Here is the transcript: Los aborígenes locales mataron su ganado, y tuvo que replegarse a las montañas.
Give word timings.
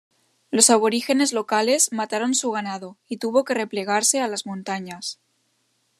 Los 0.49 0.71
aborígenes 0.71 1.31
locales 1.31 1.91
mataron 1.93 2.33
su 2.33 2.49
ganado, 2.49 2.97
y 3.07 3.17
tuvo 3.17 3.43
que 3.43 3.53
replegarse 3.53 4.19
a 4.19 4.27
las 4.27 4.47
montañas. 4.47 5.19